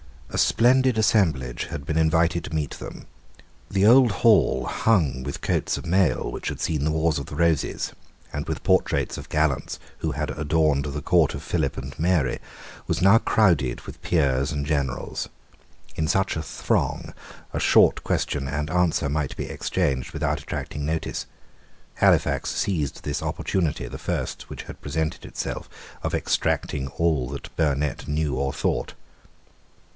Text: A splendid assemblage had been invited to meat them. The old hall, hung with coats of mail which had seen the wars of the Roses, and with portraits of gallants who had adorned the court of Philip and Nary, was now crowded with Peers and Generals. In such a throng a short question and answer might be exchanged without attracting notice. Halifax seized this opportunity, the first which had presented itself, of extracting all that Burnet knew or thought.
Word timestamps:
A 0.31 0.37
splendid 0.37 0.97
assemblage 0.97 1.65
had 1.65 1.85
been 1.85 1.97
invited 1.97 2.45
to 2.45 2.55
meat 2.55 2.71
them. 2.71 3.05
The 3.69 3.85
old 3.85 4.11
hall, 4.11 4.63
hung 4.63 5.23
with 5.23 5.41
coats 5.41 5.77
of 5.77 5.85
mail 5.85 6.31
which 6.31 6.47
had 6.47 6.61
seen 6.61 6.85
the 6.85 6.89
wars 6.91 7.19
of 7.19 7.25
the 7.27 7.35
Roses, 7.35 7.91
and 8.33 8.47
with 8.47 8.63
portraits 8.63 9.17
of 9.17 9.29
gallants 9.29 9.77
who 9.99 10.13
had 10.13 10.31
adorned 10.31 10.85
the 10.85 11.01
court 11.03 11.35
of 11.35 11.43
Philip 11.43 11.77
and 11.77 11.93
Nary, 11.99 12.39
was 12.87 13.01
now 13.01 13.19
crowded 13.19 13.81
with 13.81 14.01
Peers 14.01 14.51
and 14.53 14.65
Generals. 14.65 15.27
In 15.97 16.07
such 16.07 16.35
a 16.35 16.41
throng 16.41 17.13
a 17.53 17.59
short 17.59 18.03
question 18.03 18.47
and 18.47 18.71
answer 18.71 19.09
might 19.09 19.35
be 19.35 19.45
exchanged 19.49 20.13
without 20.13 20.39
attracting 20.41 20.83
notice. 20.85 21.25
Halifax 21.95 22.49
seized 22.49 23.03
this 23.03 23.21
opportunity, 23.21 23.87
the 23.87 23.99
first 23.99 24.49
which 24.49 24.63
had 24.63 24.81
presented 24.81 25.25
itself, 25.25 25.69
of 26.01 26.15
extracting 26.15 26.87
all 26.87 27.27
that 27.29 27.55
Burnet 27.57 28.07
knew 28.07 28.35
or 28.35 28.53
thought. 28.53 28.93